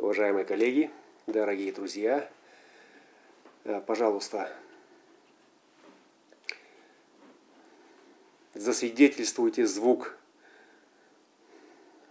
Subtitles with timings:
[0.00, 0.90] Уважаемые коллеги,
[1.26, 2.26] дорогие друзья,
[3.64, 4.50] э, пожалуйста,
[8.54, 10.16] засвидетельствуйте звук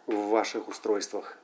[0.06, 1.40] в ваших устройствах.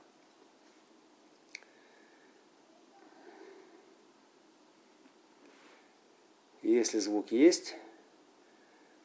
[6.61, 7.75] Если звук есть,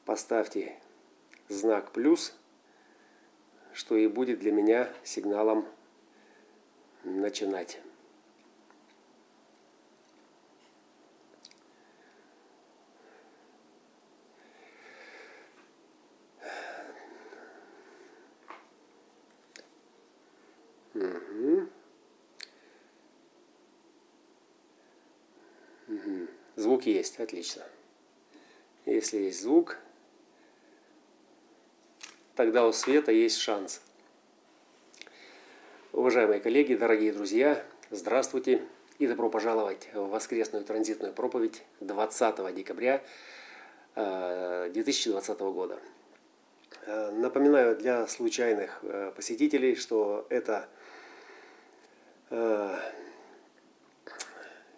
[0.05, 0.79] поставьте
[1.49, 2.37] знак плюс,
[3.73, 5.67] что и будет для меня сигналом
[7.05, 7.81] начинать.
[20.95, 21.69] Угу.
[25.89, 26.29] Угу.
[26.57, 27.65] Звук есть, отлично.
[28.87, 29.79] Если есть звук,
[32.35, 33.83] тогда у света есть шанс.
[35.93, 38.63] Уважаемые коллеги, дорогие друзья, здравствуйте
[39.01, 43.03] и добро пожаловать в воскресную транзитную проповедь 20 декабря
[43.97, 45.81] 2020 э, года.
[46.87, 50.69] Э, напоминаю для случайных э, посетителей, что это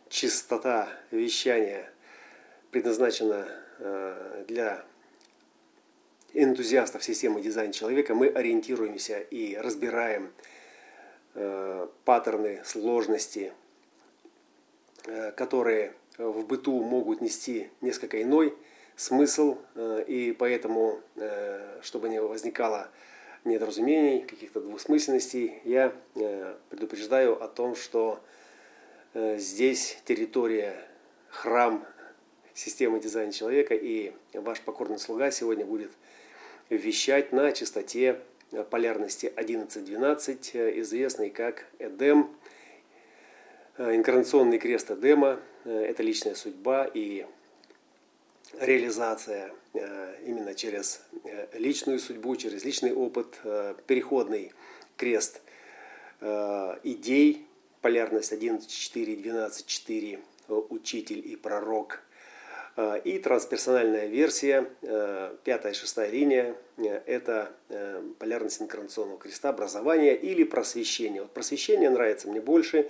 [0.09, 1.93] чистота вещания
[2.71, 3.47] предназначена
[4.49, 4.83] для
[6.33, 10.33] энтузиастов системы дизайн человека, мы ориентируемся и разбираем
[12.05, 13.53] паттерны сложности,
[15.07, 18.55] э, которые в быту могут нести несколько иной
[18.97, 22.89] смысл, э, и поэтому, э, чтобы не возникало
[23.45, 28.21] недоразумений, каких-то двусмысленностей, я э, предупреждаю о том, что
[29.15, 30.77] э, здесь территория,
[31.29, 31.85] храм
[32.55, 35.91] системы дизайна человека, и ваш покорный слуга сегодня будет
[36.69, 38.21] вещать на частоте
[38.71, 42.31] полярности 11-12, э, известный как Эдем,
[43.79, 47.27] э, инкарнационный крест Эдема, э, это личная судьба и
[48.61, 49.53] реализация
[50.27, 51.01] именно через
[51.55, 53.41] личную судьбу, через личный опыт,
[53.87, 54.53] переходный
[54.99, 55.41] крест
[56.21, 57.47] идей,
[57.81, 60.21] полярность 11-4, 12-4,
[60.69, 62.03] учитель и пророк–
[63.05, 67.53] и трансперсональная версия, э, пятая и шестая линия, э, это
[68.19, 71.23] полярность инкарнационного креста, образование или просвещение.
[71.23, 72.89] Вот просвещение нравится мне больше,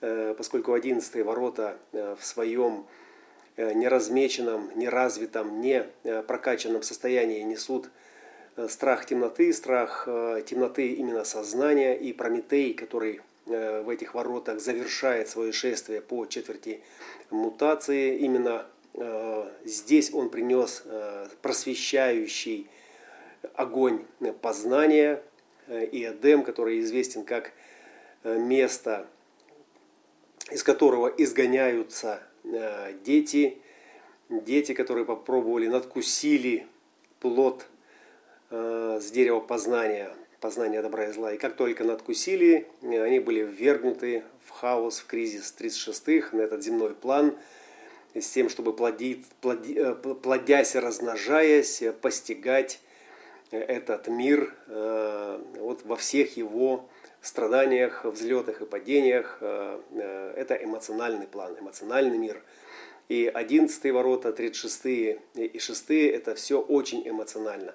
[0.00, 2.86] поскольку одиннадцатые ворота в своем
[3.56, 5.84] неразмеченном, неразвитом, не
[6.26, 7.90] прокачанном состоянии несут
[8.68, 10.04] страх темноты, страх
[10.46, 16.80] темноты именно сознания и Прометей, который в этих воротах завершает свое шествие по четверти
[17.30, 18.77] мутации, именно Э,
[19.64, 22.68] здесь он принес э, просвещающий
[23.54, 24.04] огонь
[24.42, 25.22] познания
[25.66, 27.52] э, и Эдем, который известен как
[28.24, 29.06] место,
[30.50, 32.20] из которого изгоняются
[33.04, 33.58] дети,
[34.28, 36.66] дети, которые попробовали, надкусили
[37.20, 37.64] плод
[38.50, 40.10] с дерева познания,
[40.40, 41.32] познания добра и зла.
[41.32, 46.94] И как только надкусили, они были ввергнуты в хаос, в кризис 36-х, на этот земной
[46.96, 47.36] план–
[48.14, 52.80] с тем, чтобы плодить, плоди, э, плодясь размножаясь, э, постигать
[53.50, 56.88] э, этот мир вот во всех его
[57.22, 59.38] страданиях, взлетах и падениях.
[59.40, 62.42] Это эмоциональный план, эмоциональный мир.
[63.08, 64.84] И 11 ворота, 36
[65.34, 67.74] и 6 это все очень эмоционально.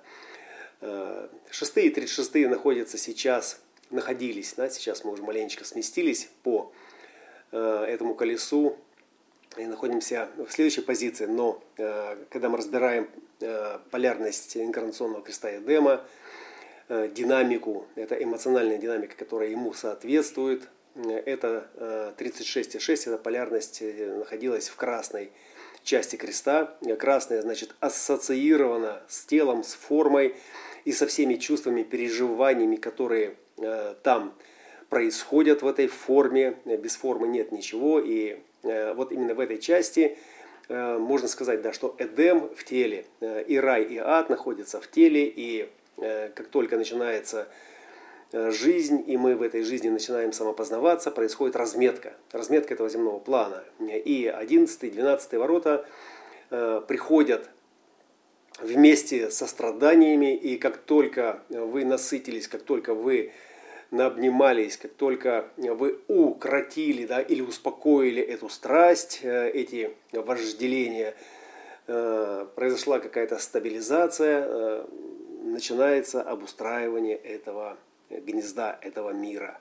[1.50, 6.72] 6 и 36 находятся сейчас, находились, да, сейчас мы уже маленечко сместились по
[7.52, 8.78] этому колесу
[9.58, 13.10] и находимся в следующей позиции, но э, когда мы разбираем
[13.40, 16.04] э, полярность инкарнационного креста Эдема,
[16.90, 25.32] э, динамику, это эмоциональная динамика, которая ему соответствует, это 36,6, эта полярность находилась в красной
[25.82, 26.78] части креста.
[27.00, 30.36] Красная, значит, ассоциирована с телом, с формой
[30.86, 33.38] и со всеми чувствами, переживаниями, которые
[34.04, 34.36] там
[34.90, 36.60] происходят в этой форме.
[36.66, 40.18] Без формы нет ничего, и вот именно в этой части
[40.70, 44.90] э, можно сказать, да, что Эдем в теле, э, и рай, и ад находятся в
[44.90, 47.48] теле, и как только начинается
[48.32, 53.64] жизнь, и мы в этой жизни начинаем самопознаваться, происходит разметка, разметка этого земного плана.
[53.80, 55.86] И 11 12 ворота
[56.50, 57.48] приходят
[58.60, 63.32] вместе со страданиями, и как только вы насытились, как только вы
[63.94, 71.14] наобнимались, как только вы укротили да, или успокоили эту страсть, э, эти вожделения,
[71.88, 74.86] э, произошла какая-то стабилизация, э,
[75.44, 77.78] начинается обустраивание этого
[78.10, 79.60] гнезда, этого мира.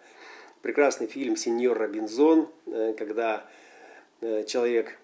[0.62, 2.48] прекрасный фильм «Сеньор Робинзон»,
[2.96, 3.44] когда
[4.46, 4.96] человек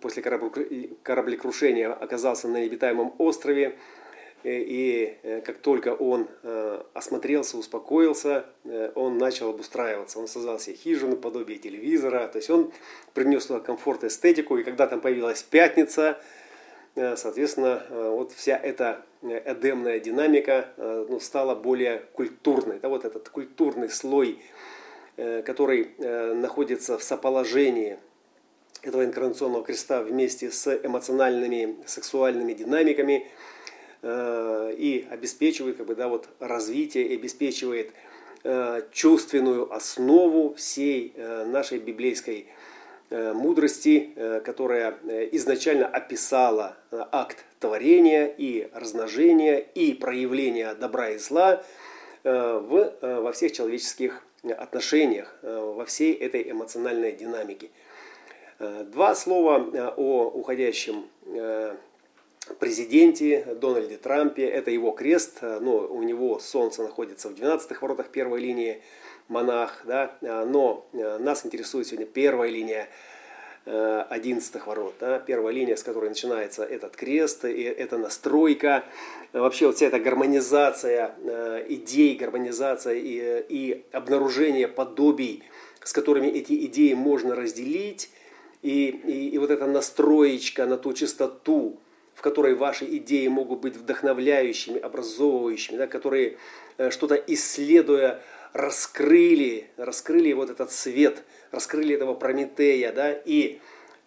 [0.00, 3.76] после кораблекрушения оказался на необитаемом острове,
[4.44, 6.28] и как только он
[6.92, 8.44] осмотрелся, успокоился,
[8.94, 10.18] он начал обустраиваться.
[10.18, 12.28] Он создал себе хижину, подобие телевизора.
[12.28, 12.70] То есть он
[13.14, 14.58] принес туда комфорт, эстетику.
[14.58, 16.20] И когда там появилась пятница,
[16.94, 22.78] соответственно, вот вся эта эдемная динамика ну, стала более культурной.
[22.80, 24.38] Да, вот этот культурный слой,
[25.16, 25.90] который
[26.34, 27.98] находится в соположении
[28.86, 33.28] этого инкарнационного креста вместе с эмоциональными, сексуальными динамиками э,
[34.04, 37.92] и обеспечивает как бы, да, вот, развитие, обеспечивает
[38.42, 42.46] э, чувственную основу всей э, нашей библейской
[43.10, 44.10] мудрости,
[44.44, 44.98] которая
[45.32, 51.62] изначально описала акт творения и размножения и проявления добра и зла
[52.24, 57.70] в, во всех человеческих отношениях, во всей этой эмоциональной динамике.
[58.58, 61.74] Э, два слова э, о уходящем э,
[62.58, 64.44] президенте Дональде Трампе.
[64.44, 68.82] Это его крест, но у него солнце находится в 12-х воротах первой линии
[69.28, 72.88] монах, да, но нас интересует сегодня первая линия
[73.64, 74.94] 11 ворот.
[75.00, 78.84] Да, первая линия, с которой начинается этот крест, и это настройка,
[79.32, 81.14] вообще вот вся эта гармонизация
[81.68, 85.42] идей, гармонизация и, и обнаружение подобий,
[85.82, 88.10] с которыми эти идеи можно разделить,
[88.60, 91.78] и, и, и вот эта настроечка на ту чистоту,
[92.14, 96.36] в которой ваши идеи могут быть вдохновляющими, образовывающими, да, которые
[96.78, 98.20] э, что-то исследуя
[98.52, 103.60] раскрыли, раскрыли вот этот свет, раскрыли этого Прометея, да, и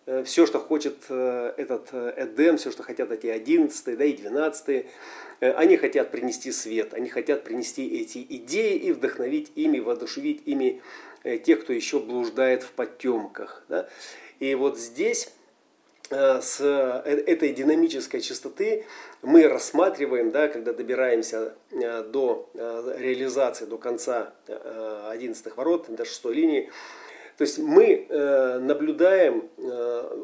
[0.05, 4.85] э, все, что хочет э, этот Эдем, все, что хотят эти 11 да, и 12
[5.39, 10.81] они хотят принести свет, они хотят принести эти идеи и вдохновить ими, воодушевить ими
[11.43, 13.63] тех, кто еще блуждает в потемках.
[13.69, 13.87] Да?
[14.39, 15.29] И вот здесь
[16.09, 18.85] с э, этой динамической частоты
[19.21, 26.69] мы рассматриваем, да, когда добираемся э, до реализации, до конца 11 ворот, до шестой линии,
[27.37, 29.47] то есть мы наблюдаем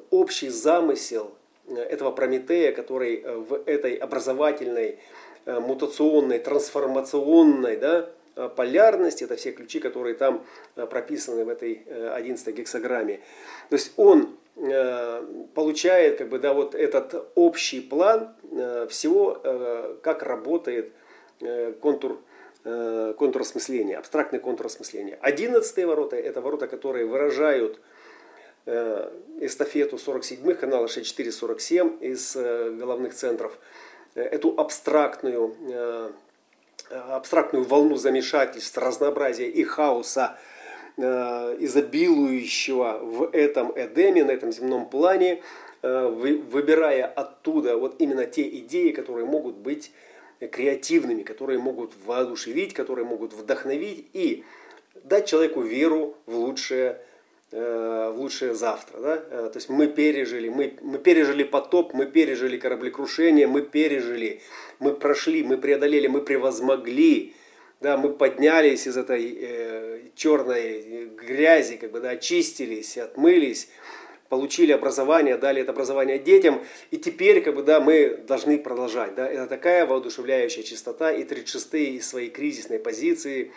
[0.09, 1.31] общий замысел
[1.67, 4.97] этого Прометея, который в этой образовательной,
[5.45, 8.09] мутационной, трансформационной да,
[8.55, 10.43] полярности, это все ключи, которые там
[10.73, 11.83] прописаны в этой
[12.15, 13.19] 11 гексограмме.
[13.69, 19.95] То есть он э, получает как бы, да, вот этот общий план э, всего, э,
[20.01, 20.93] как работает
[21.81, 22.21] контур,
[22.63, 25.17] контур осмысления, абстрактный контур осмысления.
[25.19, 27.81] Одиннадцатые ворота– это ворота, которые выражают
[28.65, 33.57] эстафету 47-х, канала 64-47 из головных центров,
[34.15, 35.53] эту абстрактную,
[36.89, 40.52] абстрактную волну замешательств, разнообразия и хаоса– Э,
[40.97, 45.41] изобилующего в этом Эдеме, на этом земном плане,
[45.81, 49.91] э, выбирая оттуда вот именно те идеи, которые могут быть
[50.39, 54.43] креативными, которые могут воодушевить, которые могут вдохновить и
[55.03, 56.99] дать человеку веру в лучшее,
[57.51, 58.99] э, в лучшее завтра.
[58.99, 59.17] Да?
[59.17, 64.41] То есть мы пережили, мы, мы пережили потоп, мы пережили кораблекрушение, мы пережили,
[64.79, 67.33] мы прошли, мы преодолели, мы превозмогли
[67.83, 73.69] да, мы поднялись из этой э, черной грязи, как бы, да, очистились, отмылись,
[74.29, 79.27] получили образование, дали это образование детям, и теперь, как бы, да, мы должны продолжать, да,
[79.27, 83.51] это такая воодушевляющая чистота, и 36-е из своей кризисной позиции,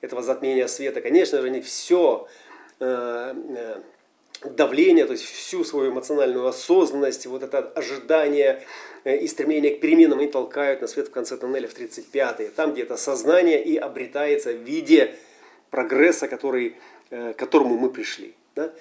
[0.00, 2.26] этого затмения света, конечно же, не все
[2.80, 3.80] э, э,
[4.48, 8.62] давление, то есть всю свою эмоциональную осознанность, вот это ожидание,
[9.04, 12.50] Э, и стремление к переменам они толкают на свет в конце тоннеля в 35-е.
[12.50, 15.14] Там, где это сознание и обретается в виде
[15.72, 16.76] прогресса, который,
[17.10, 18.34] э, к которому мы пришли.
[18.54, 18.72] Да?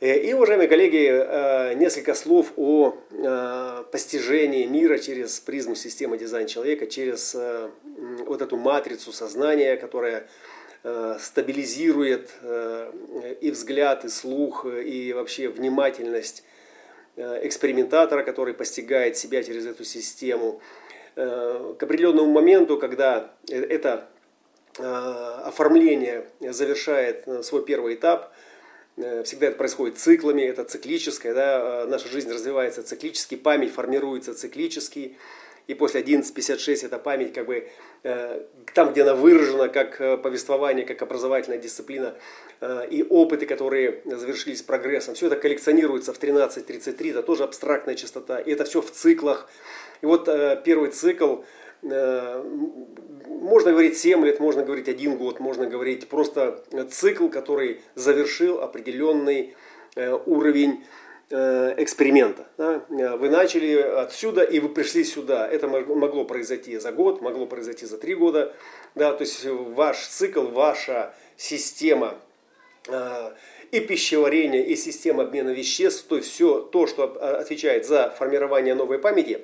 [0.00, 2.96] Э, и, уважаемые коллеги, несколько слов о
[3.92, 7.36] постижении мира через призму системы дизайн человека, через
[8.26, 10.26] вот эту матрицу сознания, которая
[11.18, 12.30] стабилизирует
[13.40, 16.44] и взгляд, и слух, и вообще внимательность
[17.16, 20.60] Э, экспериментатора, который постигает себя через эту систему.
[21.14, 24.08] Э, к определенному моменту, когда э, это
[24.78, 28.32] оформление завершает свой первый этап,
[28.96, 35.16] всегда это происходит циклами, это циклическое, да, наша жизнь развивается циклически, память формируется циклически,
[35.66, 37.68] и после 11.56 эта память как бы
[38.02, 38.42] э,
[38.74, 42.14] там, где она выражена как э, повествование, как образовательная дисциплина
[42.60, 48.40] э, и опыты, которые завершились прогрессом, все это коллекционируется в 13.33, это тоже абстрактная частота,
[48.40, 49.48] и это все в циклах.
[50.02, 50.28] И вот
[50.64, 51.36] первый цикл
[51.84, 59.54] можно говорить 7 лет, можно говорить 1 год, можно говорить просто цикл, который завершил определенный
[60.26, 60.82] уровень
[61.30, 62.46] эксперимента.
[62.88, 65.46] Вы начали отсюда и вы пришли сюда.
[65.48, 68.54] Это могло произойти за год, могло произойти за три года.
[68.94, 72.14] Да, то есть ваш цикл, ваша система
[73.72, 78.98] и пищеварение, и система обмена веществ, то есть все то, что отвечает за формирование новой
[78.98, 79.40] памяти,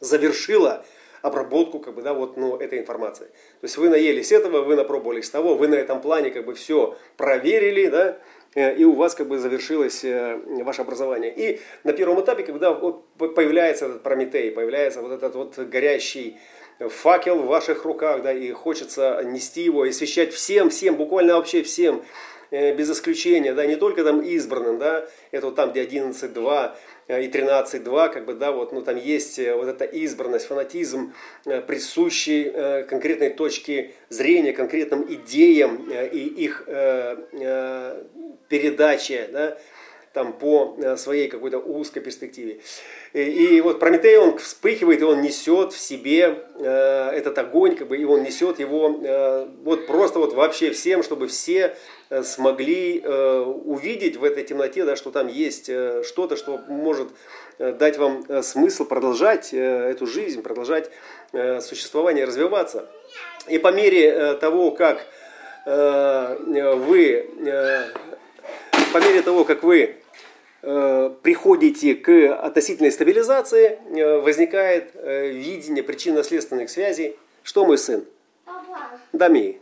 [0.00, 0.84] завершило
[1.22, 3.26] обработку как бы, да, вот, ну, этой информации.
[3.60, 6.96] То есть вы наелись этого, вы напробовались того, вы на этом плане как бы все
[7.16, 8.18] проверили, да,
[8.54, 11.32] э, и у вас как бы завершилось э, ваше образование.
[11.34, 16.36] И на первом этапе, когда вот появляется этот Прометей, появляется вот этот вот горящий
[16.78, 21.62] факел в ваших руках, да, и хочется нести его, и освещать всем, всем, буквально вообще
[21.62, 22.02] всем,
[22.52, 27.01] Э, без исключения, да, не только там избранным, да, это вот там, где 11.2 э,
[27.20, 31.12] и 13.2, как бы, да, вот, ну, там есть э, вот эта избранность, фанатизм,
[31.44, 36.64] присущий конкретной точке зрения, конкретным идеям и их
[38.48, 39.58] передаче, да,
[40.12, 42.60] там по своей какой-то узкой перспективе.
[43.12, 47.88] И, и вот Прометей, он вспыхивает, и он несет в себе э, этот огонь, как
[47.88, 51.76] бы, и он несет его э, вот просто вот вообще всем, чтобы все
[52.12, 57.08] Э, смогли э, увидеть в этой темноте, да, что там есть э, что-то, что может
[57.58, 60.90] дать вам смысл продолжать эту жизнь, продолжать
[61.60, 62.88] существование, развиваться.
[63.46, 65.06] И по мере того, как
[65.64, 67.30] вы,
[68.92, 70.01] по мере того, как вы
[70.62, 73.78] приходите к относительной стабилизации,
[74.20, 77.16] возникает видение причинно-следственных связей.
[77.42, 78.06] Что мой сын?
[78.44, 78.98] Папа.
[79.12, 79.60] Дами.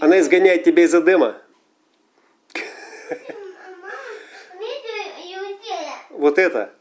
[0.00, 1.40] Она изгоняет тебя из Эдема.
[6.10, 6.72] Вот это.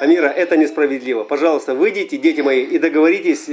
[0.00, 1.24] Амира, это несправедливо.
[1.24, 3.48] Пожалуйста, выйдите, дети мои, и договоритесь.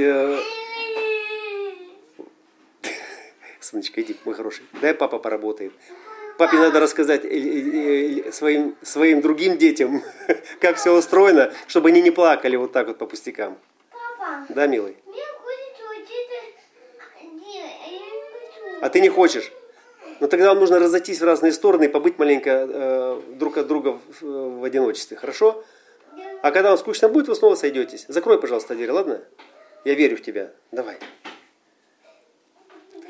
[3.68, 4.66] Э, Сыночка, иди, мой хороший.
[4.82, 5.74] Дай папа поработает.
[6.38, 10.04] Папе надо рассказать э, э, своим, своим другим детям,
[10.62, 13.58] как все устроено, чтобы они не плакали вот так вот по пустякам.
[13.92, 14.46] Папа.
[14.50, 14.98] Да, милый?
[18.80, 19.52] А ты не хочешь?
[20.20, 24.00] Ну тогда вам нужно разойтись в разные стороны и побыть маленько э, друг от друга
[24.22, 25.64] в, в одиночестве, хорошо?
[26.44, 28.06] А когда вам скучно будет, вы снова сойдетесь.
[28.08, 29.24] Закрой, пожалуйста, дверь, ладно?
[29.84, 30.52] Я верю в тебя.
[30.72, 30.98] Давай.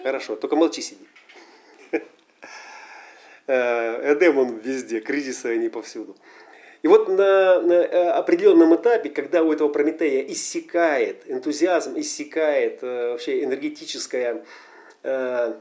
[0.08, 1.06] Хорошо, только молчи сиди.
[3.50, 6.16] Э, Эдем он везде, кризисы они повсюду.
[6.82, 13.12] И вот на, на э, определенном этапе, когда у этого Прометея иссякает энтузиазм, иссякает э,
[13.12, 14.44] вообще энергетическая
[15.04, 15.54] Э,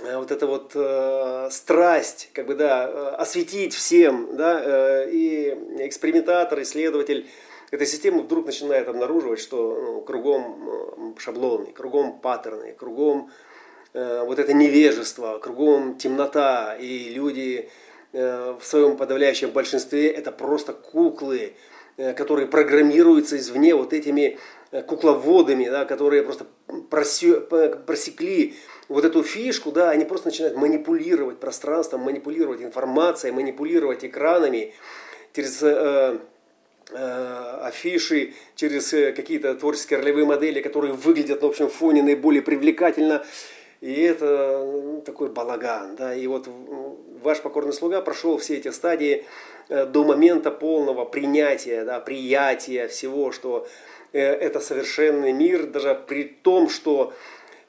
[0.00, 6.60] э, вот эта вот э, страсть, как бы, да, осветить всем, да, э, и экспериментатор,
[6.62, 7.28] исследователь
[7.70, 13.49] этой системы вдруг начинает обнаруживать, что ну, кругом шаблоны, кругом паттерны, кругом э,
[13.92, 17.68] вот это невежество, кругом темнота, и люди
[18.12, 21.54] э, в своем подавляющем большинстве это просто куклы,
[21.96, 24.38] э, которые программируются извне вот этими
[24.72, 26.46] Э, кукловодами, да, которые просто
[26.90, 28.54] просекли
[28.88, 34.72] вот эту фишку, да, они просто начинают манипулировать пространством, манипулировать информацией, манипулировать экранами
[35.32, 36.18] через э,
[36.92, 43.24] э, афиши, через э, какие-то творческие ролевые модели, которые выглядят на общем фоне наиболее привлекательно.
[43.80, 45.96] И это ну, такой балаган.
[45.96, 46.14] Да?
[46.14, 46.48] И вот
[47.22, 49.24] ваш покорный слуга прошел все эти стадии
[49.68, 53.66] э, до момента полного принятия, да, приятия всего, что
[54.12, 57.12] Э, это совершенный мир, даже при том, что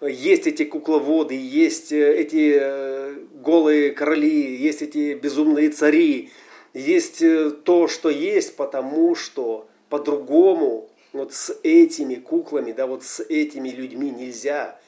[0.02, 3.14] есть эти кукловоды, есть э, эти
[3.44, 6.32] голые короли, есть эти безумные цари,
[6.74, 7.24] есть
[7.64, 14.10] то, что есть, потому что по-другому вот с этими куклами, да, вот с этими людьми
[14.10, 14.80] нельзя.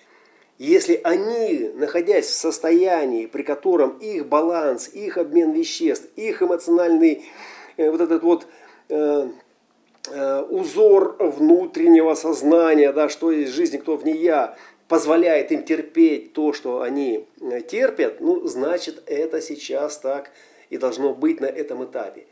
[0.59, 7.25] Если они, находясь в состоянии, при котором их баланс, их обмен веществ, их эмоциональный
[7.77, 8.47] вот этот вот
[10.11, 14.57] Э, узор внутреннего сознания, да, что есть жизнь, кто в ней я,
[14.89, 20.31] позволяет им терпеть то, что они э, терпят, ну, значит, это сейчас так
[20.69, 22.25] и должно быть на этом этапе.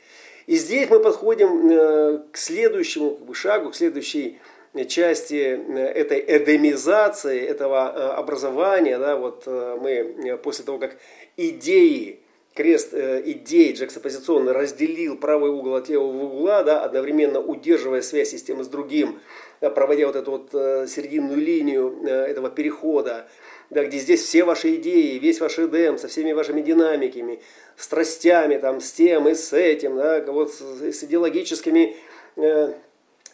[0.48, 4.40] И здесь мы подходим э, к следующему как бы, шагу, к следующей
[4.88, 8.98] части этой эдемизации, этого образования.
[8.98, 10.98] Да, вот мы после того, как
[11.38, 12.22] идеи
[12.54, 18.64] крест э, идей джексопозиционно разделил правый угол от левого угла, да, одновременно удерживая связь системы
[18.64, 19.20] с другим,
[19.60, 23.28] проводя вот эту вот э, серединную линию э, этого перехода,
[23.70, 27.42] да, где здесь все ваши идеи, весь ваш Эдем со всеми вашими динамиками,
[27.78, 31.96] страстями, там, с тем и с этим, да, вот с идеологическими
[32.36, 32.74] э,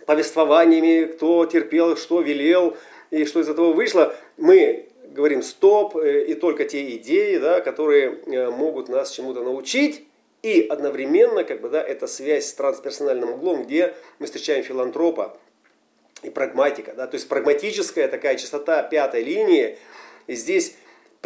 [0.07, 2.75] повествованиями, кто терпел, что велел
[3.11, 8.19] и что из этого вышло, мы говорим стоп, э, и только те идеи, да, которые
[8.25, 10.05] э, могут нас чему-то научить,
[10.43, 15.37] и одновременно, как бы, да, это связь с трансперсональным углом, где мы встречаем филантропа
[16.23, 16.93] и прагматика.
[16.95, 19.77] Да, то есть прагматическая такая частота пятой линии,
[20.27, 20.75] и здесь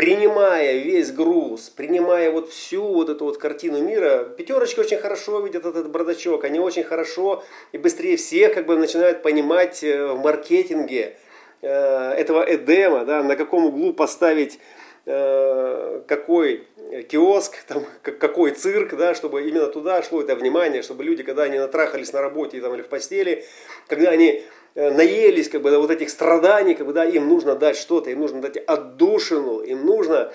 [0.02, 5.64] принимая весь груз, принимая вот всю вот эту вот картину мира, пятерочки очень хорошо видят
[5.64, 11.18] этот бардачок, они очень хорошо и быстрее всех как бы начинают понимать э, в маркетинге
[11.62, 14.58] э, этого Эдема, да, на каком углу поставить
[15.06, 16.64] э, какой
[17.08, 21.60] киоск, там, какой цирк, да, чтобы именно туда шло это внимание, чтобы люди, когда они
[21.60, 23.46] натрахались на работе там, или в постели,
[23.88, 24.42] когда они
[24.76, 28.42] наелись как бы, вот этих страданий, как бы, да, им нужно дать что-то, им нужно
[28.42, 30.32] дать отдушину, им нужно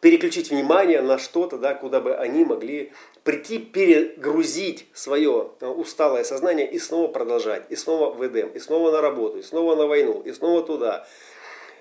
[0.00, 2.92] переключить внимание на что-то, да, куда бы они могли
[3.24, 8.92] прийти, перегрузить свое э, усталое сознание и снова продолжать, и снова в Эдем, и снова
[8.92, 11.06] на работу, и снова на войну, и снова туда.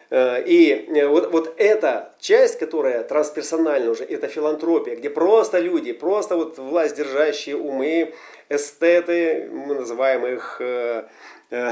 [0.10, 6.36] Э, и вот, вот эта часть, которая трансперсональна уже, это филантропия, где просто люди, просто
[6.36, 8.14] вот власть держащие умы,
[8.50, 11.04] эстеты, мы называем их э,
[11.52, 11.72] э,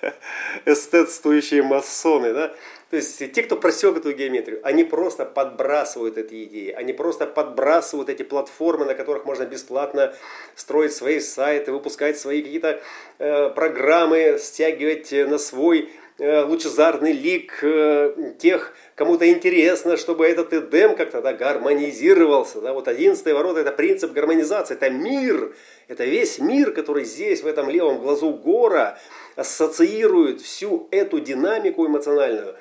[0.64, 2.54] эстетствующие масоны, да,
[2.90, 8.10] то есть те, кто просек эту геометрию, они просто подбрасывают эти идеи, они просто подбрасывают
[8.10, 10.14] эти платформы, на которых можно бесплатно
[10.54, 12.82] строить свои сайты, выпускать свои какие-то
[13.18, 20.94] э, программы, стягивать на свой Э, лучезарный лик э, тех, кому-то интересно, чтобы этот Эдем
[20.94, 22.60] как-то да, гармонизировался.
[22.60, 22.72] Да?
[22.72, 25.52] Вот одиннадцатые ворота– это принцип гармонизации, это мир,
[25.88, 29.00] это весь мир, который здесь, в этом левом глазу гора,
[29.34, 32.54] ассоциирует всю эту динамику эмоциональную.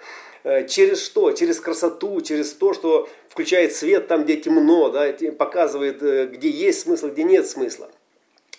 [0.44, 1.32] Э, через что?
[1.32, 7.10] Через красоту, через то, что включает свет там, где темно, да, показывает, где есть смысл,
[7.10, 7.92] где нет смысла.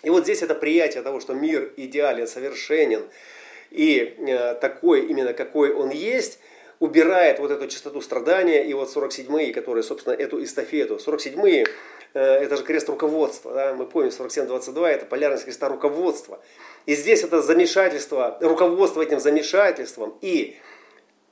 [0.01, 3.03] И вот здесь это приятие того, что мир идеален, совершенен–
[3.73, 6.39] и э, такой, именно какой он есть,
[6.79, 11.65] убирает вот эту частоту страдания, и вот 47-е, которые, собственно, эту эстафету, 47-е,
[12.13, 13.73] э, это же крест руководства, да?
[13.73, 16.39] мы помним, 47-22, это полярность креста руководства.
[16.85, 20.55] И здесь это замешательство, руководство этим замешательством, и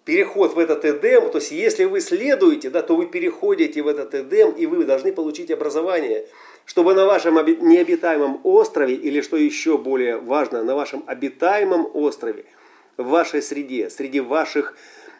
[0.03, 4.15] переход в этот Эдем, то есть если вы следуете, да, то вы переходите в этот
[4.15, 6.25] Эдем, и вы должны получить образование–
[6.71, 12.45] чтобы на вашем необитаемом острове, или что еще более важно, на вашем обитаемом острове,
[12.95, 14.77] в вашей среде, среди ваших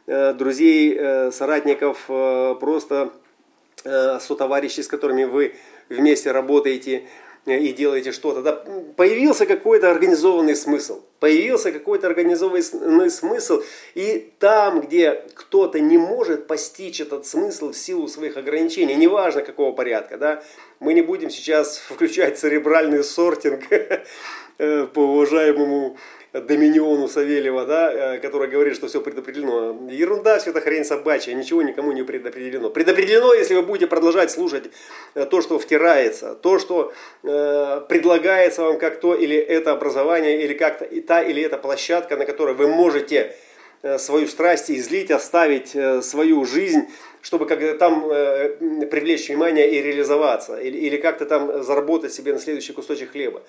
[0.08, 3.12] э, друзей, э, соратников, э, просто
[3.84, 5.56] э, сотоварищей, с которыми вы
[5.90, 7.04] вместе работаете,
[7.46, 8.42] и делаете что-то.
[8.42, 8.64] Да,
[8.96, 11.02] появился какой-то организованный смысл.
[11.20, 13.62] Появился какой-то организованный смысл.
[13.96, 19.72] И там, где кто-то не может постичь этот смысл в силу своих ограничений, неважно какого
[19.72, 20.44] порядка, да,
[20.80, 25.98] мы не будем сейчас включать церебральный сортинг э, по уважаемому
[26.34, 29.90] Доминиону Савельева, да, э, который говорит, что все предопределено.
[29.90, 32.70] Ерунда, все это хрень собачья, ничего никому не предопределено.
[32.70, 34.64] Предопределено, если вы будете продолжать слушать
[35.14, 40.54] э, то, что втирается, то, что э, предлагается вам как то или это образование, или
[40.54, 43.36] как-то и та или эта площадка, на которой вы можете
[43.82, 46.88] э, свою страсть излить, оставить свою жизнь,
[47.22, 48.08] чтобы как-то там
[48.90, 53.44] привлечь внимание и реализоваться, или, или как-то там заработать себе на следующий кусочек хлеба.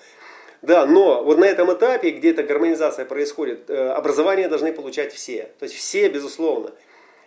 [0.63, 5.49] Да, но вот на этом этапе, где эта гармонизация происходит, э, образование должны получать все.
[5.59, 6.71] То есть все, безусловно.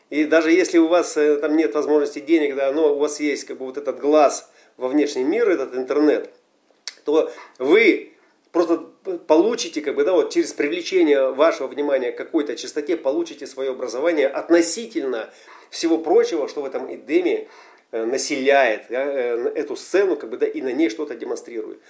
[0.09, 3.45] И даже если у вас э, там нет возможности денег, да, но у вас есть
[3.45, 6.31] как бы вот этот глаз во внешний мир, этот интернет,
[7.05, 8.15] то вы
[8.53, 8.87] просто
[9.27, 14.29] получите, как бы, да, вот через привлечение вашего внимания к какой-то частоте, получите свое образование
[14.29, 15.29] относительно
[15.69, 17.49] всего прочего, что в этом Эдеме
[17.93, 21.81] э, населяет да, эту сцену, как бы, да, и на ней что-то демонстрирует.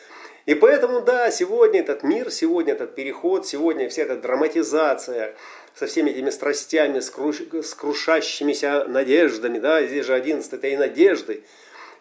[0.46, 5.34] И поэтому, да, сегодня этот мир, сегодня этот переход, сегодня вся эта драматизация
[5.74, 10.76] со всеми этими страстями, с, круш, с крушащимися надеждами, да, здесь же 11 это и
[10.76, 11.42] надежды,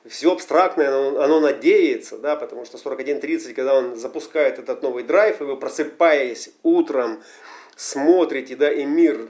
[0.07, 5.41] все абстрактное, оно, оно надеется, да, потому что 41.30, когда он запускает этот новый драйв,
[5.41, 7.23] и вы просыпаясь утром,
[7.75, 9.27] смотрите, да, и мир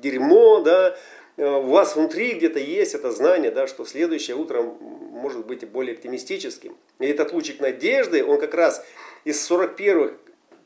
[0.00, 0.96] дерьмо, да,
[1.36, 6.76] у вас внутри где-то есть это знание, да, что следующее утро может быть более оптимистическим.
[6.98, 8.84] И этот лучик надежды, он как раз
[9.24, 10.14] из 41-х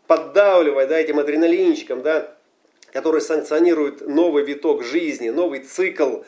[0.07, 2.37] поддавливая да, этим адреналинчиком, да,
[2.93, 6.23] который санкционирует новый виток жизни, новый цикл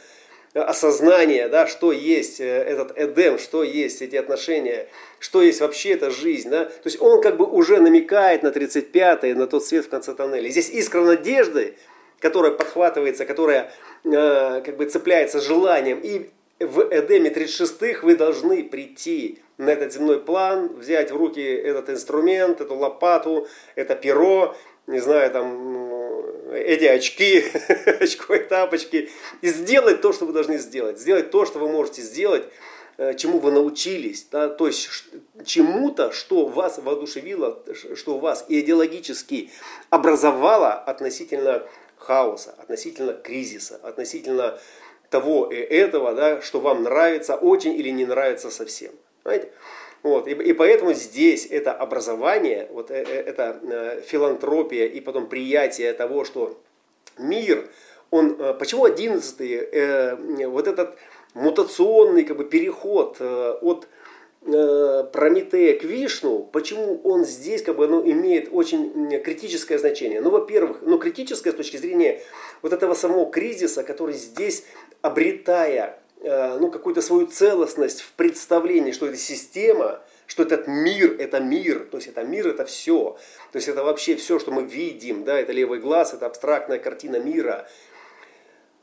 [0.55, 6.11] осознания, да, что есть э, этот Эдем, что есть эти отношения, что есть вообще эта
[6.11, 6.51] жизнь.
[6.51, 6.67] Да?
[6.67, 10.49] То есть он как бы уже намекает на 35-е, на тот свет в конце тоннеля.
[10.51, 11.75] Здесь искра надежды,
[12.21, 13.73] которая подхватывается, которая
[14.05, 16.01] э, как бы цепляется желанием.
[16.03, 21.91] И в Эдеме 36 вы должны прийти на этот земной план, взять в руки этот
[21.91, 27.45] инструмент, эту лопату, это перо, не знаю, там, эти очки,
[28.01, 29.11] очковые тапочки,
[29.41, 30.99] и сделать то, что вы должны сделать.
[30.99, 32.45] Сделать то, что вы можете сделать,
[32.99, 34.27] э, чему вы научились.
[34.31, 34.49] Да?
[34.49, 34.89] То есть
[35.45, 37.63] чему-то, что вас воодушевило,
[37.95, 39.51] что вас идеологически
[39.91, 41.67] образовало относительно
[42.03, 44.59] хаоса, относительно кризиса, относительно
[45.11, 48.93] того и этого, да, что вам нравится очень или не нравится совсем.
[49.23, 49.53] Понимаете?
[50.03, 55.29] Вот, и, и поэтому здесь это образование, вот э, э, это э, филантропия и потом
[55.29, 56.59] приятие того, что
[57.19, 57.69] мир,
[58.11, 60.97] он, почему одиннадцатый, э, вот этот
[61.35, 63.87] мутационный как бы, переход от
[64.47, 70.21] э, Прометея к Вишну, почему он здесь как бы, ну, имеет очень критическое значение?
[70.21, 72.21] Ну, во-первых, ну, критическое с точки зрения
[72.63, 74.65] вот этого самого кризиса, который здесь,
[75.01, 81.41] обретая Э, ну, какую-то свою целостность в представлении, что это система, что этот мир– это
[81.41, 83.19] мир, то есть это мир– это все,
[83.51, 87.17] то есть это вообще все, что мы видим, да, это левый глаз, это абстрактная картина
[87.17, 87.69] мира,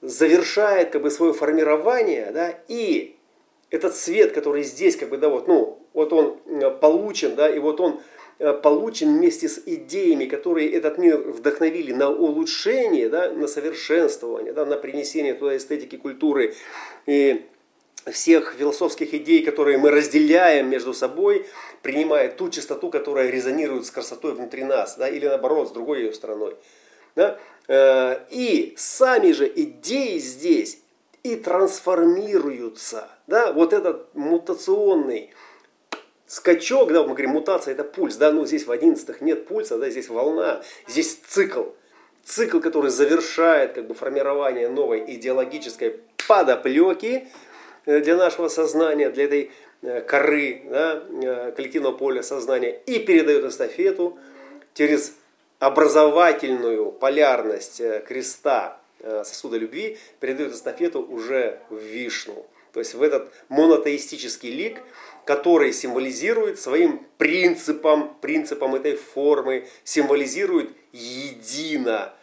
[0.02, 3.16] завершает как бы свое формирование, да, и
[3.70, 7.60] этот свет, который здесь, как бы, да, вот, ну, вот он э, получен, да, и
[7.60, 8.00] вот он
[8.42, 14.66] Э, получен вместе с идеями, которые этот мир вдохновили на улучшение, да, на совершенствование, да,
[14.66, 16.56] на принесение туда эстетики, культуры
[17.06, 17.46] и
[18.10, 21.48] всех философских идей, которые мы разделяем между собой,
[21.82, 26.14] принимая ту частоту, которая резонирует с красотой внутри нас, да, или наоборот, с другой ее
[26.14, 26.56] стороной.
[27.18, 27.38] Да?
[27.68, 30.80] Э, и сами же идеи здесь
[31.24, 33.08] и трансформируются.
[33.28, 33.52] Да?
[33.54, 35.32] Вот этот мутационный
[36.30, 39.90] скачок, да, мы говорим, мутация это пульс, да, ну здесь в одиннадцатых нет пульса, да,
[39.90, 41.64] здесь волна, здесь цикл.
[42.24, 47.28] Цикл, который завершает как бы формирование новой идеологической подоплеки
[47.86, 49.52] э, для нашего сознания, для этой
[49.82, 54.20] э, коры да, э, коллективного поля сознания и передает эстафету
[54.76, 55.16] через
[55.58, 62.46] образовательную полярность креста сосуда любви, передает эстафету уже в Вишну.
[62.74, 64.82] То есть в этот монотеистический лик,
[65.26, 72.14] который символизирует своим принципом, принципом этой формы, символизирует единоличие,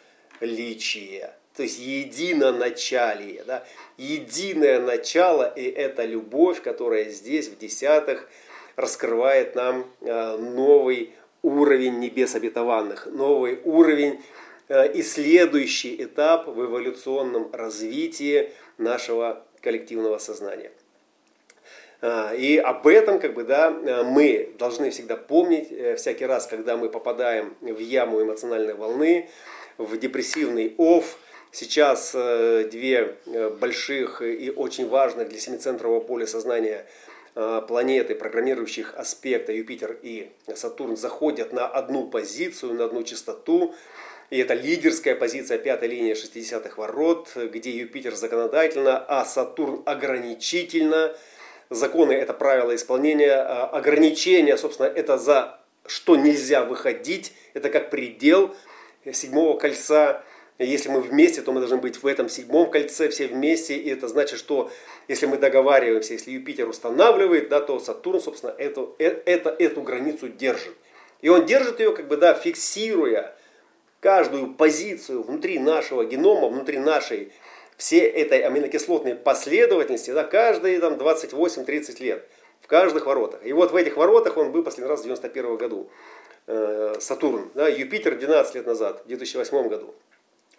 [1.56, 3.64] то есть единоначалие, да?
[3.96, 8.28] единое начало, и это любовь, которая здесь в десятых
[8.76, 14.18] раскрывает нам э, новый уровень небес обетованных, новый уровень э,
[14.68, 20.72] и следующий этап в эволюционном развитии нашего коллективного сознания.
[22.02, 26.76] А, и об этом как бы, да, мы должны всегда помнить э, всякий раз, когда
[26.76, 29.28] мы попадаем в яму эмоциональной волны,
[29.78, 31.18] в депрессивный ов.
[31.52, 36.86] Сейчас э, две э, больших и очень важных для семицентрового поля сознания
[37.68, 43.74] планеты, программирующих аспекта Юпитер и Сатурн заходят на одну позицию, на одну частоту.
[44.30, 51.14] И это лидерская позиция пятой линии 60-х ворот, где Юпитер законодательно, а Сатурн ограничительно.
[51.70, 58.54] Законы– это правила исполнения, а ограничения, собственно, это за что нельзя выходить, это как предел
[59.12, 60.22] седьмого кольца.
[60.58, 63.76] Если мы вместе, то мы должны быть в этом седьмом кольце все вместе.
[63.76, 64.70] И это значит, что
[65.06, 70.28] если мы договариваемся, если Юпитер устанавливает, да, то Сатурн, собственно, эту, э, это, эту границу
[70.28, 70.74] держит.
[71.20, 73.36] И он держит ее, как бы, да, фиксируя
[74.00, 77.32] каждую позицию внутри нашего генома, внутри нашей
[77.76, 82.26] всей этой аминокислотной последовательности, да, каждые там 28-30 лет,
[82.60, 83.44] в каждых воротах.
[83.44, 85.90] И вот в этих воротах он был последний раз в 91 году.
[86.46, 89.94] Э, Сатурн, да, Юпитер 12 лет назад, в 2008 году.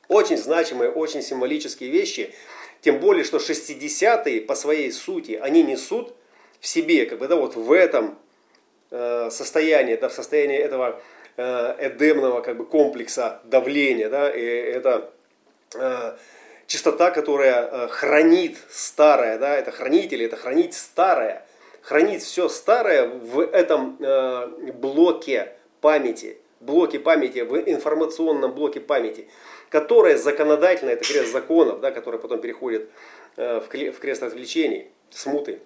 [0.10, 2.34] Очень значимые, очень символические вещи,
[2.82, 6.13] тем более, что 60-е по своей сути, они несут
[6.60, 8.17] в себе, как бы, да, вот в этом
[8.91, 11.02] э, состоянии, да, в состоянии этого
[11.38, 14.10] эдемного как бы, комплекса давления.
[14.10, 14.30] Да?
[14.30, 15.12] И это
[15.76, 16.17] э,
[16.65, 19.56] чистота, которая э, хранит старое, да?
[19.56, 21.45] это хранитель, это хранить старое.
[21.82, 23.97] Хранить все старое в этом
[24.73, 29.30] блоке памяти, блоке памяти, в информационном блоке памяти,
[29.69, 32.89] которое законодательно, это крест законов, да, который потом переходит
[33.38, 35.62] в крест отвлечений, смуты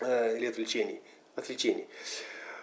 [0.00, 1.00] или отвлечений.
[1.34, 1.88] отвлечений.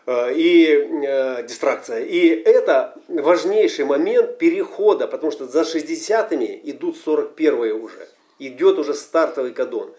[0.08, 0.66] Э, и
[1.06, 2.00] э, дистракция.
[2.00, 8.08] И это важнейший момент перехода, потому что за 60-ми идут 41-е уже.
[8.40, 9.94] Идет уже стартовый кадон.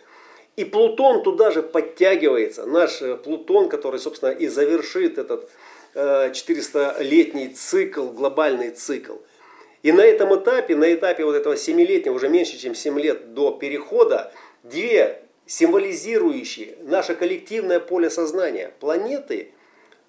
[0.57, 2.64] И Плутон туда же подтягивается.
[2.64, 5.51] Наш э, Плутон, который, собственно, и завершит этот
[5.94, 9.14] 400-летний цикл, глобальный цикл.
[9.83, 13.51] И на этом этапе, на этапе вот этого семилетнего, уже меньше, чем 7 лет до
[13.51, 19.49] перехода, две символизирующие наше коллективное поле сознания планеты,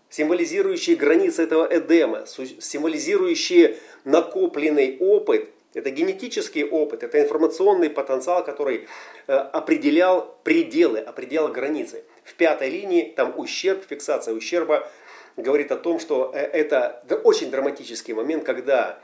[0.09, 8.87] символизирующие границы этого Эдема, символизирующие накопленный опыт, это генетический опыт, это информационный потенциал, который
[9.27, 12.03] э, определял пределы, определял границы.
[12.23, 14.89] В пятой линии там ущерб, фиксация ущерба
[15.37, 18.99] говорит о том, что э, это очень драматический момент, когда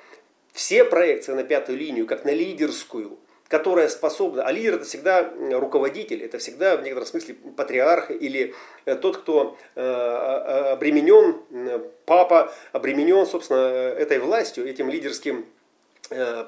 [0.53, 6.23] все проекции на пятую линию, как на лидерскую, которая способна, а лидер это всегда руководитель,
[6.23, 8.55] это всегда в некотором смысле патриарх или
[8.86, 15.45] э, тот, кто э, обременен, папа обременен, собственно, этой властью, этим лидерским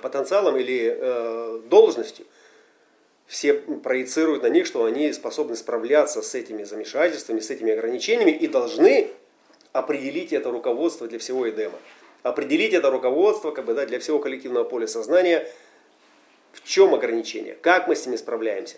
[0.04, 2.28] потенциалом или должностью.
[3.26, 8.46] Все проецируют на них, что они способны справляться с этими замешательствами, с этими ограничениями и
[8.46, 9.10] должны
[9.74, 11.80] определить это руководство для всего Эдема
[12.24, 15.48] определить это руководство как бы, да, для всего коллективного поля сознания,
[16.58, 18.78] в чем ограничения, как мы с ними справляемся.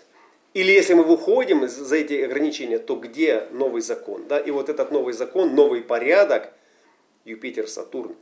[0.52, 4.26] Или если мы выходим за эти ограничения, то где новый закон?
[4.28, 4.38] Да?
[4.38, 6.52] И вот этот новый закон, новый порядок,
[7.24, 8.16] Юпитер, Сатурн,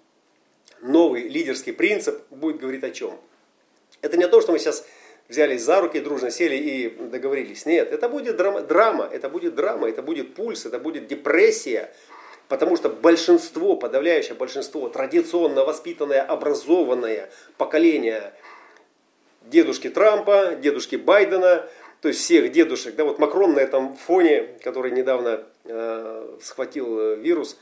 [0.83, 3.18] новый лидерский принцип будет говорить о чем?
[4.03, 4.87] Это не то, что мы сейчас
[5.29, 7.66] взялись за руки, дружно сели и договорились.
[7.66, 11.90] Нет, это будет драма, драма, это будет драма, это будет пульс, это будет депрессия,
[12.49, 18.33] Потому что большинство, подавляющее большинство, традиционно воспитанное, образованное поколение
[19.51, 21.67] дедушки Трампа, дедушки Байдена,
[22.01, 27.17] то есть всех дедушек, да, вот Макрон на этом фоне, который недавно э, схватил э,
[27.17, 27.59] вирус,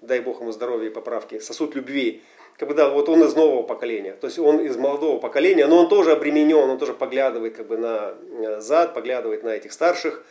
[0.00, 2.22] дай бог ему здоровья и поправки, сосуд любви,
[2.56, 5.78] как бы, да, вот он из нового поколения, то есть он из молодого поколения, но
[5.78, 10.24] он тоже обременен, он тоже поглядывает как бы на э, зад, поглядывает на этих старших,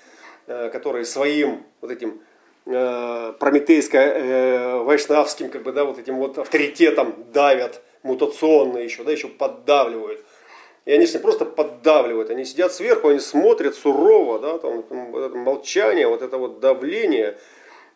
[0.47, 2.21] э, которые своим вот этим
[2.65, 9.27] э, прометейско-вайшнавским, э, как бы, да, вот этим вот авторитетом давят, мутационно еще, да, еще
[9.27, 10.23] поддавливают.
[10.89, 15.23] И они не просто поддавливают, они сидят сверху, они смотрят сурово, да, там, там вот
[15.23, 17.37] это молчание, вот это вот давление,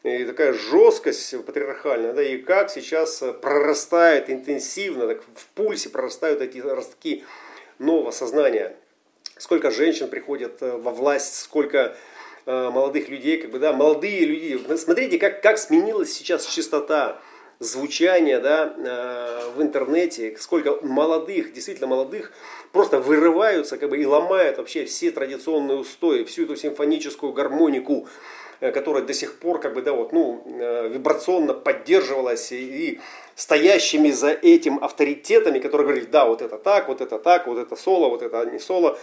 [0.03, 6.59] и такая жесткость патриархальная, да, и как сейчас прорастает интенсивно, так в пульсе прорастают эти
[6.59, 7.23] ростки
[7.79, 8.75] нового сознания.
[9.37, 11.95] Сколько женщин приходят э, во власть, сколько
[12.45, 14.75] Э, молодых людей, как бы, да, молодые люди.
[14.75, 17.21] Смотрите, как, как сменилась сейчас частота
[17.63, 22.31] звучания да, э, в интернете, сколько молодых, действительно молодых,
[22.71, 28.07] просто вырываются как бы, и ломают вообще все традиционные устои, всю эту симфоническую гармонику,
[28.59, 30.43] э, которая до сих пор как бы, да, вот, ну,
[30.89, 32.99] вибрационно поддерживалась и, и
[33.35, 37.75] стоящими за этим авторитетами, которые говорили, да, вот это так, вот это так, вот это
[37.75, 38.97] соло, вот это не соло,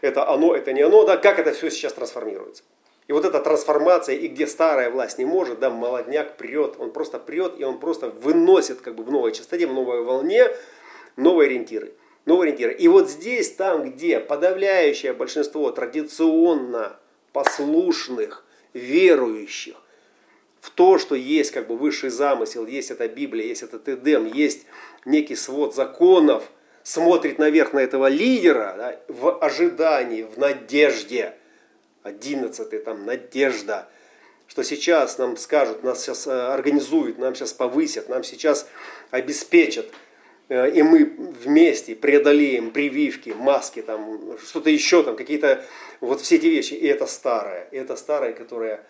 [0.00, 2.62] это оно, это не оно, да, как это все сейчас трансформируется.
[3.08, 7.18] И вот эта трансформация, и где старая власть не может, да, молодняк прет, он просто
[7.18, 10.48] прет, и он просто выносит как бы в новой частоте, в новой волне
[11.16, 11.94] новые ориентиры.
[12.24, 12.74] Новые ориентиры.
[12.74, 16.96] И вот здесь, там, где подавляющее большинство традиционно
[17.32, 19.74] послушных, верующих
[20.60, 24.64] в то, что есть как бы высший замысел, есть эта Библия, есть этот Эдем, есть
[25.04, 26.44] некий свод законов,
[26.84, 31.34] смотрит наверх на этого лидера да, в ожидании, в надежде–
[32.02, 33.88] одиннадцатый, там, надежда,
[34.46, 38.68] что сейчас нам скажут, нас сейчас э, организуют, нам сейчас повысят, нам сейчас
[39.10, 39.86] обеспечат,
[40.48, 45.64] э, и мы вместе преодолеем прививки, маски, там, что-то еще, там, какие-то,
[46.00, 46.74] вот все эти вещи.
[46.74, 48.84] И это старое, и это старое, которое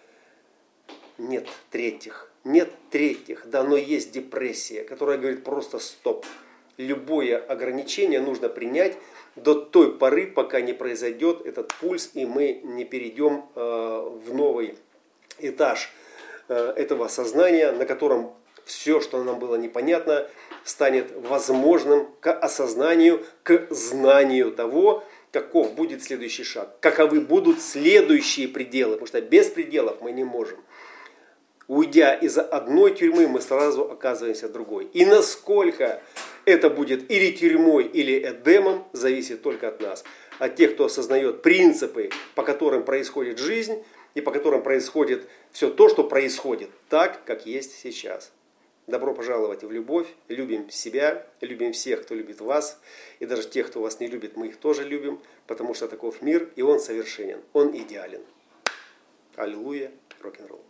[1.18, 6.26] нет третьих, нет третьих, да, но есть депрессия, которая говорит просто стоп.
[6.78, 8.96] Любое ограничение нужно принять,
[9.36, 13.60] до той поры, пока не произойдет этот пульс, и мы не перейдем э,
[14.26, 14.76] в новый
[15.38, 15.90] этаж
[16.48, 20.28] э, этого сознания, на котором все, что нам было непонятно,
[20.64, 28.92] станет возможным к осознанию, к знанию того, каков будет следующий шаг, каковы будут следующие пределы,
[28.92, 30.58] потому что без пределов мы не можем.
[31.68, 34.84] Уйдя из одной тюрьмы, мы сразу оказываемся в другой.
[34.92, 36.02] И насколько
[36.44, 40.04] это будет или тюрьмой, или эдемом, зависит только от нас.
[40.38, 43.82] От тех, кто осознает принципы, по которым происходит жизнь,
[44.14, 48.32] и по которым происходит все то, что происходит так, как есть сейчас.
[48.86, 52.80] Добро пожаловать в любовь, любим себя, любим всех, кто любит вас,
[53.20, 56.50] и даже тех, кто вас не любит, мы их тоже любим, потому что таков мир,
[56.56, 58.22] и он совершенен, он идеален.
[59.36, 60.60] Аллилуйя, рок-н-ролл.